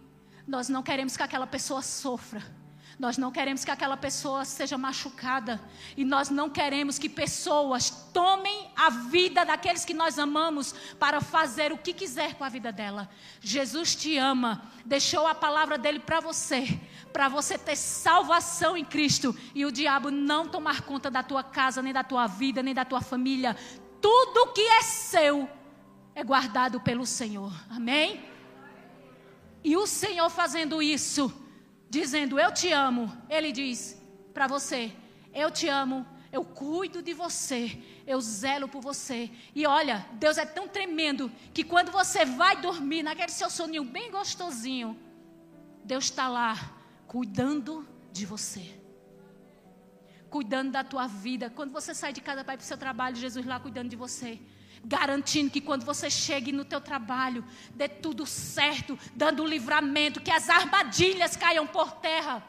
[0.46, 2.40] nós não queremos que aquela pessoa sofra.
[2.96, 5.60] Nós não queremos que aquela pessoa seja machucada.
[5.96, 11.72] E nós não queremos que pessoas tomem a vida daqueles que nós amamos para fazer
[11.72, 13.10] o que quiser com a vida dela.
[13.40, 16.80] Jesus te ama, deixou a palavra dele para você,
[17.12, 21.82] para você ter salvação em Cristo e o diabo não tomar conta da tua casa,
[21.82, 23.56] nem da tua vida, nem da tua família.
[24.00, 25.48] Tudo que é seu
[26.14, 27.52] é guardado pelo Senhor.
[27.70, 28.24] Amém?
[29.62, 31.32] E o Senhor fazendo isso,
[31.90, 34.00] dizendo: Eu te amo, Ele diz
[34.32, 34.92] para você:
[35.34, 39.30] Eu te amo, eu cuido de você, eu zelo por você.
[39.54, 44.10] E olha, Deus é tão tremendo que quando você vai dormir, naquele seu soninho bem
[44.10, 44.96] gostosinho,
[45.84, 46.54] Deus está lá
[47.06, 48.78] cuidando de você.
[50.30, 51.50] Cuidando da tua vida.
[51.50, 53.96] Quando você sai de casa para ir para o seu trabalho, Jesus lá cuidando de
[53.96, 54.40] você
[54.84, 60.48] garantindo que quando você chegue no teu trabalho, dê tudo certo, dando livramento, que as
[60.48, 62.42] armadilhas caiam por terra.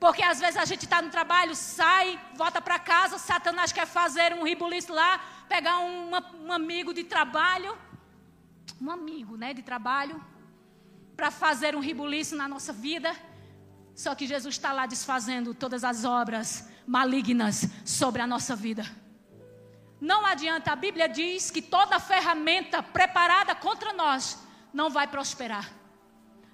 [0.00, 4.34] Porque às vezes a gente está no trabalho, sai, volta para casa, Satanás quer fazer
[4.34, 6.10] um ribuliço lá, pegar um,
[6.44, 7.78] um amigo de trabalho,
[8.80, 10.22] um amigo né, de trabalho,
[11.16, 13.14] para fazer um ribuliço na nossa vida.
[13.94, 18.84] Só que Jesus está lá desfazendo todas as obras malignas sobre a nossa vida.
[20.00, 24.38] Não adianta, a Bíblia diz que toda ferramenta preparada contra nós
[24.72, 25.72] não vai prosperar.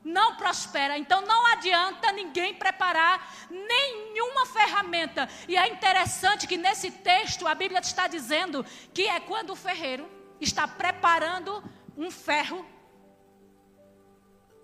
[0.05, 0.96] Não prospera.
[0.96, 5.29] Então não adianta ninguém preparar nenhuma ferramenta.
[5.48, 10.09] E é interessante que nesse texto a Bíblia está dizendo que é quando o ferreiro
[10.40, 11.62] está preparando
[11.96, 12.64] um ferro.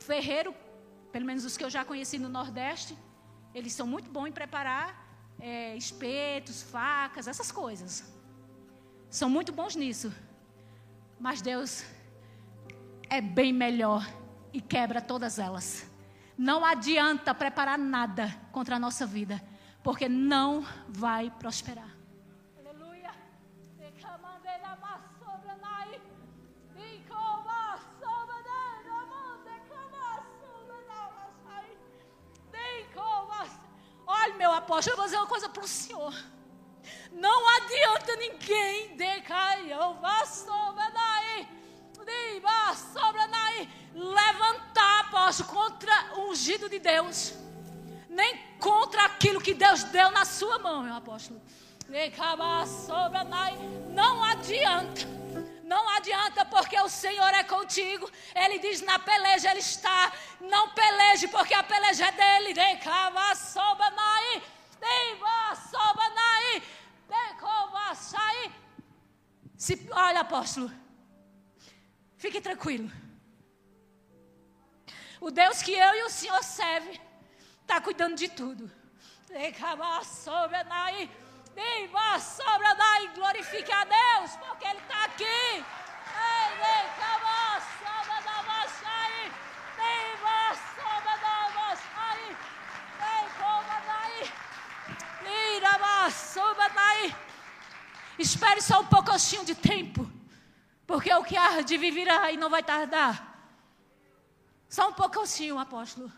[0.00, 0.54] Ferreiro,
[1.16, 2.94] pelo menos os que eu já conheci no Nordeste,
[3.54, 4.86] eles são muito bons em preparar
[5.40, 8.04] é, espetos, facas, essas coisas
[9.08, 10.12] são muito bons nisso.
[11.18, 11.86] Mas Deus
[13.08, 14.06] é bem melhor
[14.52, 15.90] e quebra todas elas.
[16.36, 19.42] Não adianta preparar nada contra a nossa vida,
[19.82, 21.95] porque não vai prosperar.
[34.66, 36.14] Apóstolo, eu vou dizer uma coisa para o senhor.
[37.12, 38.96] Não adianta ninguém
[43.94, 47.32] levantar, apóstolo, contra o ungido de Deus,
[48.08, 51.40] nem contra aquilo que Deus deu na sua mão, meu apóstolo.
[53.90, 55.16] Não adianta.
[55.62, 58.10] Não adianta porque o Senhor é contigo.
[58.34, 60.12] Ele diz: na peleja Ele está.
[60.40, 62.54] Não peleje porque a peleja é dele.
[69.66, 70.70] Se, olha, apóstolo,
[72.16, 72.88] fique tranquilo.
[75.20, 77.00] O Deus que eu e o Senhor serve
[77.62, 78.70] está cuidando de tudo.
[83.14, 85.64] Glorifique a Deus, porque Ele está aqui.
[98.36, 100.06] Espere só um pouquinho de tempo,
[100.86, 103.14] porque o que há de vir virá e não vai tardar.
[104.68, 106.12] Só um pouquinho, apóstolo.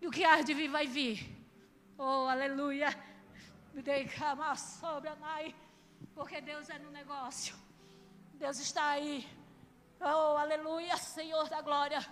[0.00, 1.18] E o que há de vir vai vir.
[1.98, 2.88] Oh, aleluia.
[3.74, 4.10] Me dei
[4.56, 5.14] sobra,
[6.14, 7.54] porque Deus é no negócio.
[8.32, 9.28] Deus está aí.
[10.00, 12.02] Oh, aleluia, Senhor da glória.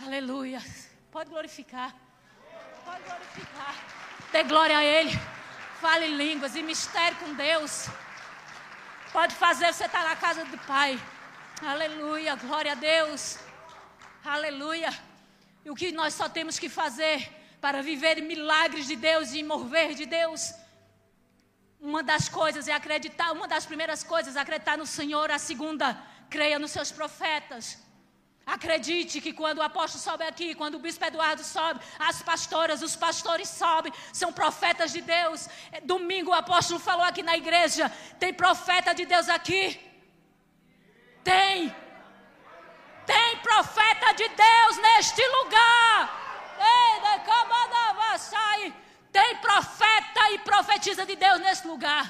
[0.00, 0.62] Aleluia.
[1.10, 1.94] Pode glorificar.
[2.86, 3.74] Pode glorificar.
[4.32, 5.35] Dê glória a Ele.
[5.80, 7.86] Fale línguas e mistério com Deus.
[9.12, 10.98] Pode fazer você estar na casa do Pai.
[11.62, 13.38] Aleluia, glória a Deus.
[14.24, 14.90] Aleluia.
[15.64, 19.94] E o que nós só temos que fazer para viver milagres de Deus e mover
[19.94, 20.54] de Deus?
[21.78, 25.96] Uma das coisas é acreditar, uma das primeiras coisas é acreditar no Senhor, a segunda,
[26.30, 27.85] creia nos seus profetas.
[28.46, 32.94] Acredite que quando o apóstolo sobe aqui, quando o bispo Eduardo sobe, as pastoras, os
[32.94, 35.48] pastores sobem, são profetas de Deus.
[35.72, 39.62] É, domingo o apóstolo falou aqui na igreja: tem profeta de Deus aqui?
[41.24, 41.74] Tem.
[43.04, 46.26] Tem profeta de Deus neste lugar.
[49.12, 52.04] Tem profeta e profetiza de Deus nesse lugar.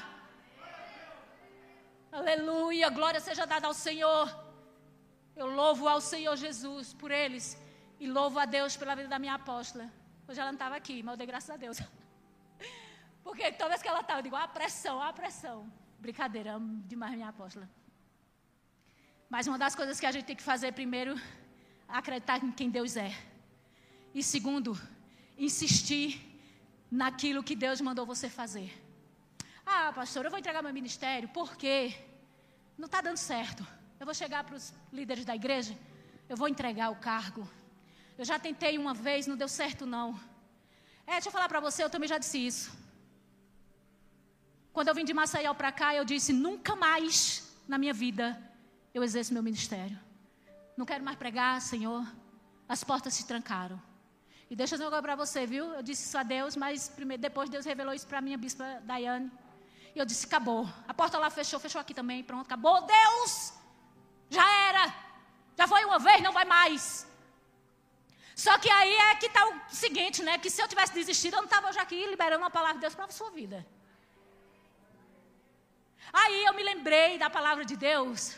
[2.10, 4.45] Aleluia, glória seja dada ao Senhor.
[5.36, 7.58] Eu louvo ao Senhor Jesus por eles
[8.00, 9.92] e louvo a Deus pela vida da minha apóstola.
[10.26, 11.78] Hoje ela não estava aqui, mas eu dei graças a Deus.
[13.22, 15.70] Porque toda vez que ela estava, eu digo, a pressão, a pressão.
[15.98, 17.68] Brincadeira, amo demais minha apóstola.
[19.28, 21.20] Mas uma das coisas que a gente tem que fazer primeiro,
[21.86, 23.14] acreditar em quem Deus é.
[24.14, 24.80] E segundo,
[25.36, 26.08] insistir
[26.90, 28.72] naquilo que Deus mandou você fazer.
[29.66, 31.94] Ah, pastor, eu vou entregar meu ministério porque
[32.78, 33.75] não está dando certo.
[33.98, 35.76] Eu vou chegar para os líderes da igreja,
[36.28, 37.48] eu vou entregar o cargo.
[38.18, 40.18] Eu já tentei uma vez, não deu certo não.
[41.06, 42.76] É, deixa eu falar para você, eu também já disse isso.
[44.72, 48.38] Quando eu vim de Maceió para cá, eu disse: nunca mais na minha vida
[48.92, 49.98] eu exerço meu ministério.
[50.76, 52.06] Não quero mais pregar, Senhor.
[52.68, 53.80] As portas se trancaram.
[54.50, 55.64] E deixa eu dizer agora para você, viu?
[55.72, 58.82] Eu disse isso a Deus, mas primeiro, depois Deus revelou isso para a minha bispa
[58.84, 59.30] Daiane.
[59.94, 60.68] E eu disse: acabou.
[60.86, 62.82] A porta lá fechou, fechou aqui também, pronto, acabou.
[62.82, 63.55] Deus!
[64.30, 64.94] Já era.
[65.56, 67.06] Já foi uma vez, não vai mais.
[68.34, 70.36] Só que aí é que está o seguinte, né?
[70.38, 72.94] Que se eu tivesse desistido, eu não estava já aqui liberando a palavra de Deus
[72.94, 73.66] para a sua vida.
[76.12, 78.36] Aí eu me lembrei da palavra de Deus.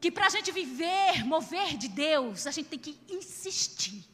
[0.00, 4.04] Que para a gente viver, mover de Deus, a gente tem que insistir.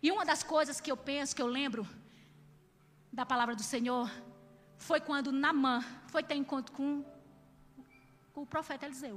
[0.00, 1.84] E uma das coisas que eu penso, que eu lembro
[3.12, 4.08] da palavra do Senhor,
[4.78, 7.04] foi quando Namã foi ter encontro com,
[8.36, 9.16] com o profeta Eliseu.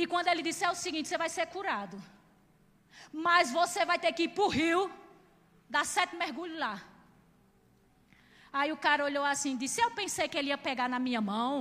[0.00, 1.96] E quando ele disse é o seguinte: você vai ser curado,
[3.26, 4.82] mas você vai ter que ir para o rio,
[5.68, 6.74] dar sete mergulhos lá.
[8.52, 11.20] Aí o cara olhou assim e disse: Eu pensei que ele ia pegar na minha
[11.20, 11.54] mão.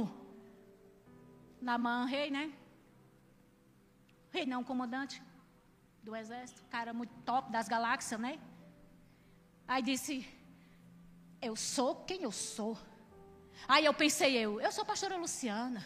[1.69, 2.45] Na mão, rei, né?
[4.31, 5.23] Rei não, comandante
[6.03, 8.33] do exército, cara muito top das galáxias, né?
[9.67, 10.13] Aí disse:
[11.41, 12.77] Eu sou quem eu sou.
[13.67, 15.83] Aí eu pensei eu, eu sou pastora Luciana,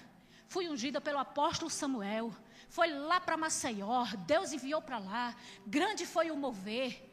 [0.48, 2.34] fui ungida pelo apóstolo Samuel,
[2.70, 7.06] foi lá para Maceió, Deus enviou para lá, grande foi o mover.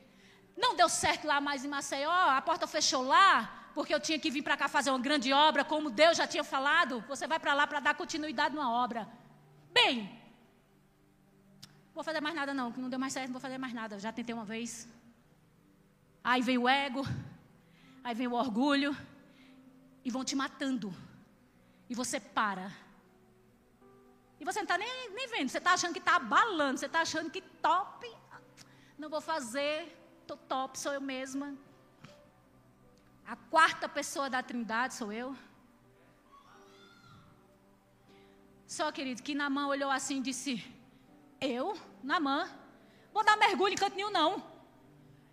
[0.57, 4.31] Não deu certo lá mais em Maceió, a porta fechou lá, porque eu tinha que
[4.31, 7.05] vir para cá fazer uma grande obra, como Deus já tinha falado.
[7.09, 9.07] Você vai para lá para dar continuidade numa obra.
[9.71, 10.19] Bem,
[11.95, 13.99] vou fazer mais nada não, que não deu mais certo, não vou fazer mais nada.
[13.99, 14.89] Já tentei uma vez.
[16.25, 17.07] Aí vem o ego,
[18.03, 18.97] aí vem o orgulho,
[20.07, 20.89] e vão te matando.
[21.91, 22.67] E você para.
[24.41, 27.01] E você não está nem, nem vendo, você está achando que está abalando, você está
[27.01, 28.09] achando que top.
[28.97, 29.77] Não vou fazer,
[30.25, 31.49] tô top, sou eu mesma.
[33.27, 35.37] A quarta pessoa da trindade sou eu.
[38.77, 40.53] Só, querido, que Namã olhou assim e disse:
[41.41, 42.49] eu, Namã,
[43.13, 44.31] vou dar mergulho em canto nenhum, não.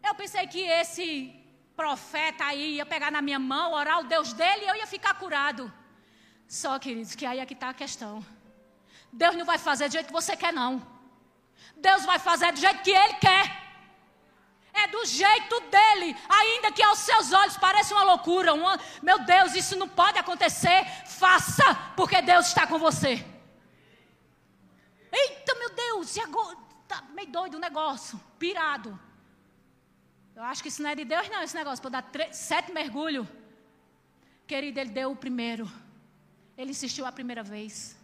[0.03, 1.42] Eu pensei que esse
[1.75, 5.13] profeta aí ia pegar na minha mão, orar o Deus dele e eu ia ficar
[5.15, 5.71] curado.
[6.47, 8.25] Só, queridos, que aí é que está a questão.
[9.11, 10.85] Deus não vai fazer do jeito que você quer, não.
[11.75, 13.63] Deus vai fazer do jeito que Ele quer.
[14.73, 18.53] É do jeito dele, ainda que aos seus olhos pareça uma loucura.
[18.53, 20.83] Uma, meu Deus, isso não pode acontecer.
[21.05, 23.23] Faça, porque Deus está com você.
[25.11, 26.57] Eita, meu Deus, e agora?
[26.87, 28.99] Tá meio doido o negócio, pirado.
[30.35, 32.71] Eu acho que isso não é de Deus, não, esse negócio, para dar três, sete
[32.71, 33.27] mergulhos.
[34.47, 35.71] Querido, ele deu o primeiro.
[36.57, 37.95] Ele insistiu a primeira vez.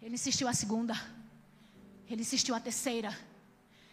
[0.00, 0.94] Ele insistiu a segunda.
[2.08, 3.16] Ele insistiu a terceira.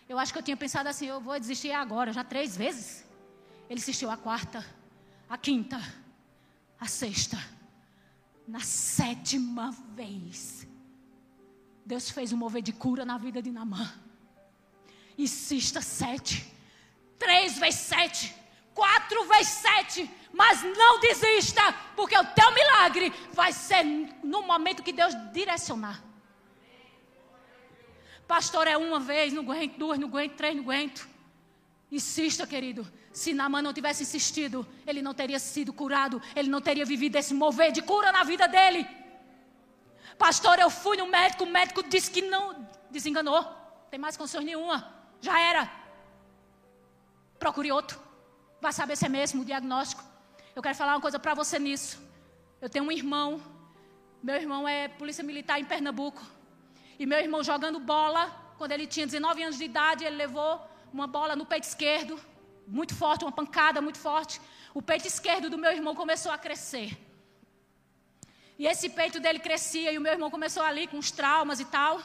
[0.07, 3.05] Eu acho que eu tinha pensado assim, eu vou desistir agora, já três vezes.
[3.69, 4.65] Ele insistiu a quarta,
[5.29, 5.79] a quinta,
[6.79, 7.37] a sexta.
[8.47, 10.65] Na sétima vez,
[11.85, 13.93] Deus fez um mover de cura na vida de Namã.
[15.17, 16.58] Insista sete.
[17.19, 18.33] Três vezes sete.
[18.73, 20.09] Quatro vezes sete.
[20.31, 21.61] Mas não desista,
[21.95, 23.83] porque o teu milagre vai ser
[24.23, 26.01] no momento que Deus direcionar.
[28.27, 31.09] Pastor, é uma vez, não aguento, duas, não aguento, três, não aguento.
[31.91, 32.87] Insista, querido.
[33.11, 37.33] Se Namã não tivesse insistido, ele não teria sido curado, ele não teria vivido esse
[37.33, 38.87] mover de cura na vida dele.
[40.17, 42.67] Pastor, eu fui no médico, o médico disse que não.
[42.91, 43.43] Desenganou.
[43.89, 44.93] Tem mais condições nenhuma.
[45.21, 45.78] Já era.
[47.39, 47.99] Procure outro.
[48.61, 50.03] Vai saber se é mesmo o diagnóstico.
[50.55, 51.97] Eu quero falar uma coisa para você nisso.
[52.61, 53.41] Eu tenho um irmão.
[54.21, 56.21] Meu irmão é polícia militar em Pernambuco.
[56.99, 58.23] E meu irmão jogando bola,
[58.57, 60.51] quando ele tinha 19 anos de idade, ele levou
[60.91, 62.19] uma bola no peito esquerdo,
[62.67, 64.41] muito forte, uma pancada muito forte.
[64.73, 66.97] O peito esquerdo do meu irmão começou a crescer.
[68.57, 71.65] E esse peito dele crescia e o meu irmão começou ali com os traumas e
[71.65, 72.01] tal.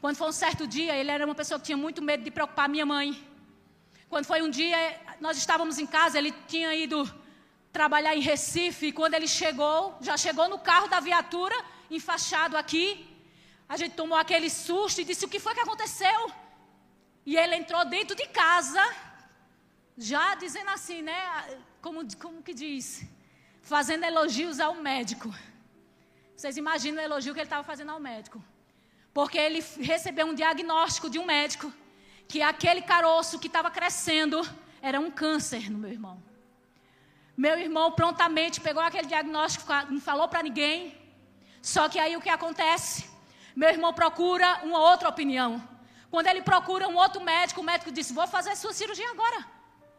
[0.00, 2.68] Quando foi um certo dia, ele era uma pessoa que tinha muito medo de preocupar
[2.68, 3.31] minha mãe.
[4.12, 4.78] Quando foi um dia,
[5.22, 6.98] nós estávamos em casa, ele tinha ido
[7.72, 11.56] trabalhar em Recife, e quando ele chegou, já chegou no carro da viatura,
[11.90, 12.86] enfaixado aqui,
[13.66, 16.30] a gente tomou aquele susto e disse: O que foi que aconteceu?
[17.24, 18.84] E ele entrou dentro de casa,
[19.96, 21.18] já dizendo assim, né?
[21.80, 23.06] Como, como que diz?
[23.62, 25.34] Fazendo elogios ao médico.
[26.36, 28.44] Vocês imaginam o elogio que ele estava fazendo ao médico.
[29.14, 31.72] Porque ele recebeu um diagnóstico de um médico
[32.32, 34.38] que aquele caroço que estava crescendo
[34.80, 36.16] era um câncer no meu irmão.
[37.36, 40.76] Meu irmão prontamente pegou aquele diagnóstico, não falou para ninguém.
[41.60, 43.10] Só que aí o que acontece?
[43.54, 45.50] Meu irmão procura uma outra opinião.
[46.10, 49.46] Quando ele procura um outro médico, o médico disse: Vou fazer sua cirurgia agora.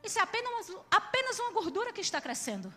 [0.03, 2.73] Isso é apenas, apenas uma gordura que está crescendo.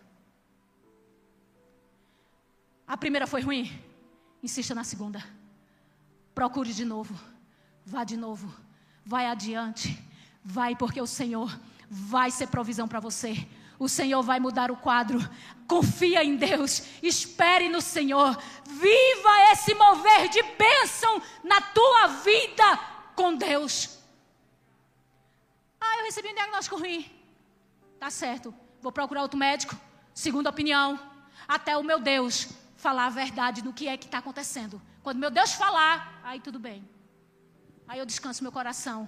[2.85, 3.65] A primeira foi ruim.
[4.43, 5.19] Insista na segunda.
[6.35, 7.19] Procure de novo.
[7.83, 8.66] Vá de novo.
[9.07, 9.97] Vai adiante.
[10.43, 11.57] Vai, porque o Senhor
[11.89, 13.47] vai ser provisão para você.
[13.79, 15.17] O Senhor vai mudar o quadro.
[15.65, 16.83] Confia em Deus.
[17.01, 18.37] Espere no Senhor.
[18.65, 22.77] Viva esse mover de bênção na tua vida
[23.15, 23.97] com Deus.
[25.79, 27.09] Ah, eu recebi um diagnóstico ruim.
[27.97, 28.53] Tá certo.
[28.81, 29.73] Vou procurar outro médico.
[30.13, 30.99] Segunda opinião.
[31.47, 34.81] Até o meu Deus falar a verdade do que é que está acontecendo.
[35.01, 36.96] Quando meu Deus falar, aí tudo bem.
[37.87, 39.07] Aí eu descanso meu coração.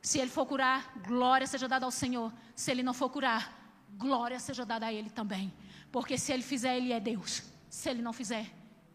[0.00, 2.32] Se ele for curar, glória seja dada ao Senhor.
[2.54, 3.42] Se ele não for curar,
[3.96, 5.52] glória seja dada a ele também.
[5.90, 7.42] Porque se ele fizer, ele é Deus.
[7.68, 8.46] Se ele não fizer,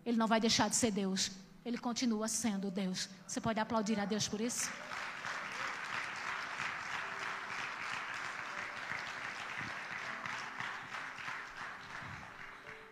[0.05, 1.31] ele não vai deixar de ser Deus.
[1.63, 3.09] Ele continua sendo Deus.
[3.27, 4.69] Você pode aplaudir a Deus por isso?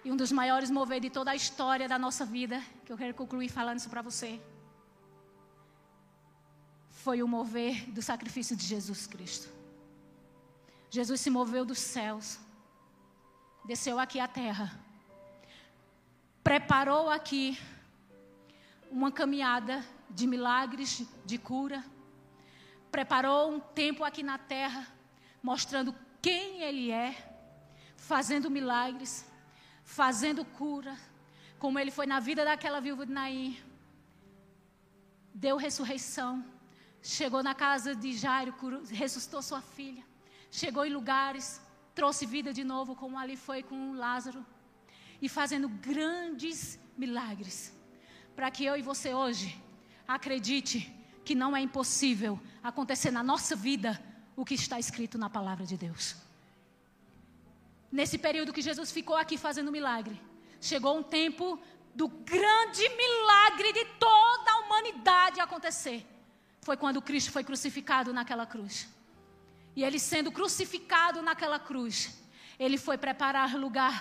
[0.06, 3.14] E um dos maiores mover de toda a história da nossa vida, que eu quero
[3.14, 4.42] concluir falando isso para você,
[7.04, 9.48] foi o mover do sacrifício de Jesus Cristo.
[10.90, 12.40] Jesus se moveu dos céus,
[13.66, 14.80] desceu aqui à terra,
[16.44, 17.60] preparou aqui
[18.92, 21.84] uma caminhada de milagres, de cura,
[22.92, 24.88] preparou um tempo aqui na terra,
[25.42, 27.16] mostrando quem Ele é,
[27.98, 29.26] fazendo milagres
[29.84, 30.98] fazendo cura,
[31.60, 33.58] como ele foi na vida daquela viúva de Naim.
[35.34, 36.44] Deu ressurreição,
[37.04, 38.56] chegou na casa de Jairo,
[38.90, 40.04] ressuscitou sua filha,
[40.50, 41.62] chegou em lugares,
[41.94, 44.44] trouxe vida de novo, como ali foi com Lázaro,
[45.22, 47.74] e fazendo grandes milagres,
[48.36, 49.62] para que eu e você hoje
[50.08, 50.92] acredite
[51.26, 54.02] que não é impossível acontecer na nossa vida
[54.36, 56.16] o que está escrito na palavra de Deus.
[57.92, 60.20] Nesse período que Jesus ficou aqui fazendo milagre,
[60.60, 61.60] chegou um tempo
[61.94, 66.13] do grande milagre de toda a humanidade acontecer.
[66.68, 68.76] Foi quando Cristo foi crucificado naquela cruz.
[69.76, 71.96] E ele sendo crucificado naquela cruz,
[72.60, 73.96] ele foi preparar lugar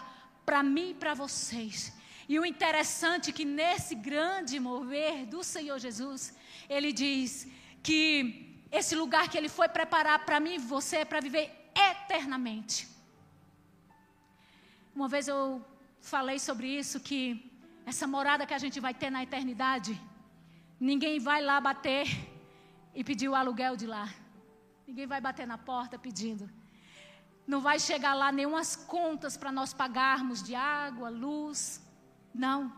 [0.47, 1.93] para mim e para vocês.
[2.29, 6.35] E o interessante é que nesse grande mover do Senhor Jesus,
[6.69, 7.49] ele diz
[7.83, 8.05] que
[8.71, 11.47] esse lugar que ele foi preparar para mim e você é para viver
[11.91, 12.89] eternamente.
[14.95, 15.65] Uma vez eu
[16.01, 17.21] falei sobre isso, que
[17.85, 20.01] essa morada que a gente vai ter na eternidade,
[20.79, 22.07] ninguém vai lá bater
[22.95, 24.09] e pedir o aluguel de lá.
[24.87, 26.51] Ninguém vai bater na porta pedindo.
[27.47, 31.83] Não vai chegar lá nenhumas contas para nós pagarmos de água, luz.
[32.35, 32.73] Não.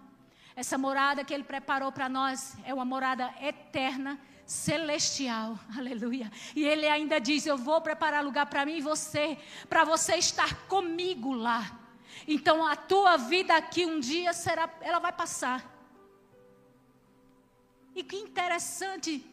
[0.57, 5.59] Essa morada que Ele preparou para nós é uma morada eterna, celestial.
[5.77, 6.31] Aleluia.
[6.55, 9.39] E Ele ainda diz: Eu vou preparar lugar para mim e você,
[9.69, 11.81] para você estar comigo lá.
[12.27, 15.73] Então a tua vida aqui um dia será, ela vai passar.
[17.95, 19.25] E que interessante,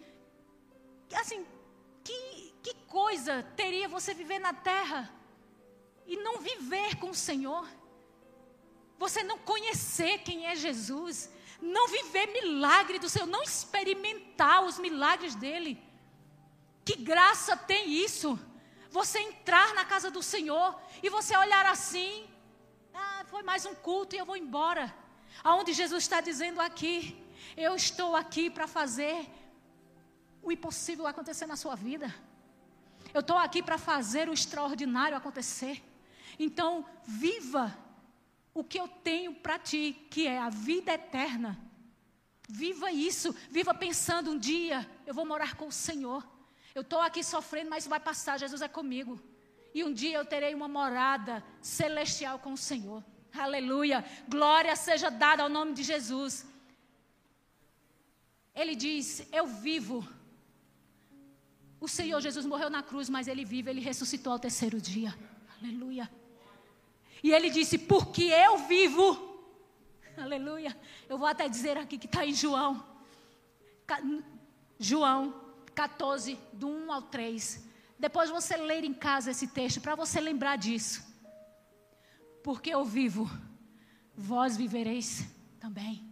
[1.16, 1.46] assim,
[2.04, 5.14] que, que coisa teria você viver na terra
[6.06, 7.68] e não viver com o Senhor?
[8.98, 11.30] Você não conhecer quem é Jesus,
[11.62, 15.82] não viver milagre do Senhor, não experimentar os milagres dele.
[16.86, 18.40] Que graça tem isso?
[18.90, 22.28] Você entrar na casa do Senhor e você olhar assim
[22.94, 24.94] ah, foi mais um culto e eu vou embora.
[25.44, 27.18] Aonde Jesus está dizendo aqui,
[27.56, 29.28] eu estou aqui para fazer
[30.42, 32.14] o impossível acontecer na sua vida.
[33.14, 35.84] Eu estou aqui para fazer o extraordinário acontecer.
[36.40, 37.78] Então, viva
[38.54, 41.58] o que eu tenho para ti, que é a vida eterna.
[42.48, 46.26] Viva isso, viva pensando um dia eu vou morar com o Senhor.
[46.74, 49.22] Eu estou aqui sofrendo, mas vai passar, Jesus é comigo.
[49.74, 53.04] E um dia eu terei uma morada celestial com o Senhor.
[53.34, 54.04] Aleluia.
[54.28, 56.46] Glória seja dada ao nome de Jesus.
[58.54, 60.06] Ele diz: Eu vivo.
[61.82, 65.18] O Senhor Jesus morreu na cruz, mas ele vive, ele ressuscitou ao terceiro dia.
[65.60, 66.08] Aleluia.
[67.24, 69.08] E ele disse: Porque eu vivo.
[70.16, 70.78] Aleluia.
[71.10, 72.86] Eu vou até dizer aqui que está em João.
[74.78, 75.34] João
[75.74, 77.66] 14, do 1 ao 3.
[77.98, 81.04] Depois você ler em casa esse texto para você lembrar disso.
[82.44, 83.30] Porque eu vivo,
[84.16, 85.26] vós vivereis
[85.60, 86.08] também.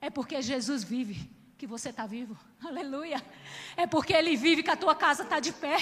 [0.00, 2.36] É porque Jesus vive que você está vivo.
[2.66, 3.22] Aleluia.
[3.76, 5.76] É porque Ele vive que a tua casa está de pé.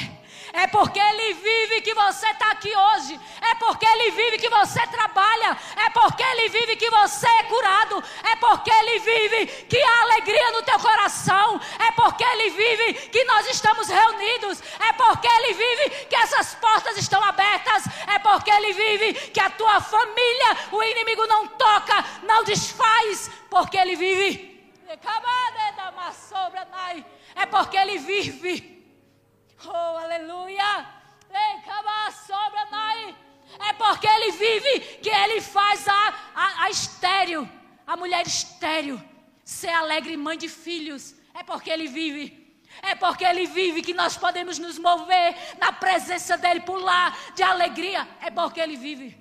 [0.52, 3.20] É porque Ele vive que você está aqui hoje.
[3.40, 5.56] É porque Ele vive que você trabalha.
[5.76, 8.02] É porque Ele vive que você é curado.
[8.24, 11.60] É porque Ele vive que há alegria no teu coração.
[11.78, 14.60] É porque Ele vive que nós estamos reunidos.
[14.80, 17.84] É porque Ele vive que essas portas estão abertas.
[18.08, 23.30] É porque Ele vive que a tua família, o inimigo não toca, não desfaz.
[23.48, 24.52] Porque Ele vive.
[27.34, 28.72] É porque Ele vive.
[29.64, 30.86] Oh, aleluia.
[33.59, 37.50] É porque Ele vive que Ele faz a, a, a estéreo,
[37.86, 39.03] a mulher estéreo,
[39.44, 41.14] ser alegre mãe de filhos.
[41.34, 42.42] É porque Ele vive.
[42.80, 48.09] É porque Ele vive que nós podemos nos mover na presença dEle, pular de alegria.
[48.20, 49.18] É porque Ele vive.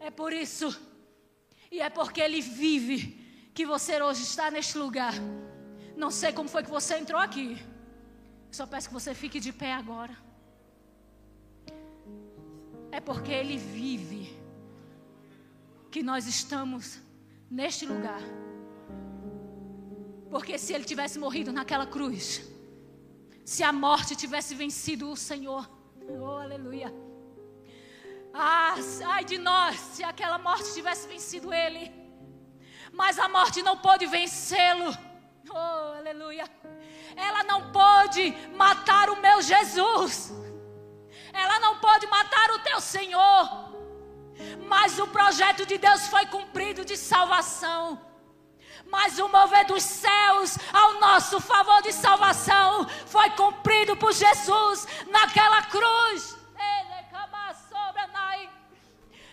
[0.00, 0.68] É por isso.
[1.70, 3.19] E é porque Ele vive
[3.60, 5.12] que você hoje está neste lugar.
[5.94, 7.48] Não sei como foi que você entrou aqui.
[8.50, 10.16] Só peço que você fique de pé agora.
[12.90, 14.22] É porque Ele vive
[15.90, 17.00] que nós estamos
[17.50, 18.22] neste lugar.
[20.30, 22.24] Porque se Ele tivesse morrido naquela cruz,
[23.44, 25.70] se a morte tivesse vencido o Senhor,
[26.08, 26.90] oh aleluia.
[28.32, 28.76] Ah,
[29.14, 31.99] ai de nós, se aquela morte tivesse vencido Ele
[32.92, 34.96] mas a morte não pôde vencê-lo.
[35.48, 36.48] Oh, aleluia.
[37.16, 40.32] Ela não pôde matar o meu Jesus.
[41.32, 43.70] Ela não pôde matar o teu Senhor.
[44.66, 48.00] Mas o projeto de Deus foi cumprido de salvação.
[48.86, 55.62] Mas o mover dos céus ao nosso favor de salvação foi cumprido por Jesus naquela
[55.62, 56.40] cruz.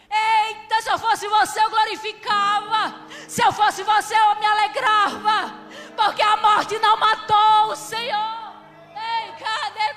[0.09, 3.06] Eita, se eu fosse você, eu glorificava.
[3.27, 5.53] Se eu fosse você, eu me alegrava.
[5.95, 8.53] Porque a morte não matou o Senhor.
[8.95, 9.87] Ei, cadê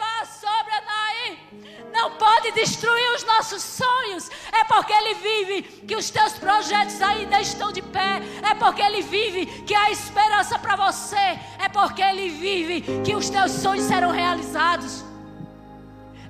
[1.92, 4.30] Não pode destruir os nossos sonhos.
[4.52, 8.22] É porque Ele vive que os teus projetos ainda estão de pé.
[8.42, 11.38] É porque Ele vive que há esperança para você.
[11.58, 15.04] É porque Ele vive que os teus sonhos serão realizados.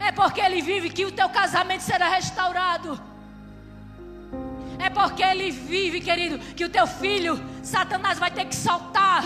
[0.01, 3.10] É porque Ele vive que o teu casamento será restaurado.
[4.83, 9.23] É porque ele vive, querido, que o teu filho, Satanás, vai ter que soltar.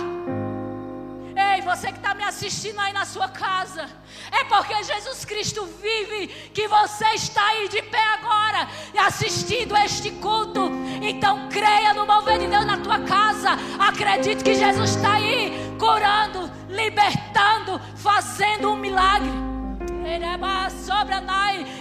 [1.36, 3.88] Ei, você que está me assistindo aí na sua casa,
[4.30, 8.68] é porque Jesus Cristo vive que você está aí de pé agora
[9.06, 10.70] assistindo este culto.
[11.02, 13.50] Então creia no mover de Deus na tua casa.
[13.78, 19.30] Acredite que Jesus está aí curando, libertando, fazendo um milagre.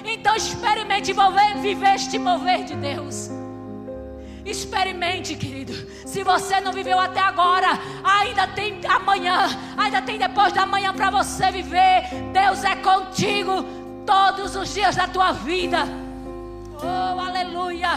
[0.03, 1.13] Então experimente
[1.61, 3.42] viver este mover de Deus.
[4.45, 5.73] Experimente, querido.
[6.05, 11.09] Se você não viveu até agora, ainda tem amanhã, ainda tem depois da manhã para
[11.09, 12.03] você viver.
[12.33, 13.63] Deus é contigo
[14.05, 15.79] todos os dias da tua vida.
[16.81, 17.91] Oh, aleluia.